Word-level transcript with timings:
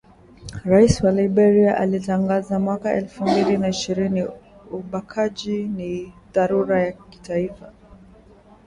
Rais 0.65 1.01
wa 1.03 1.11
Liberia 1.11 1.77
alitangaza 1.77 2.59
mwaka 2.59 2.93
elfu 2.93 3.23
mbili 3.23 3.57
na 3.57 3.69
ishirini 3.69 4.25
ubakaji 4.71 5.63
ni 5.63 6.13
dharura 6.33 6.83
ya 6.83 6.91
kitaifa 6.91 7.73